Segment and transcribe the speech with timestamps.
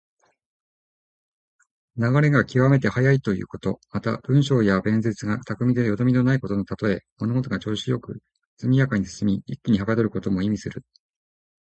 [1.95, 3.79] 流れが極めて速いということ。
[3.91, 7.03] また、文章や弁舌が巧みでよどみのないことのたとえ。
[7.19, 8.19] 物事が調子良く
[8.59, 10.83] 速やかに進み、一気にはかどることも意味する。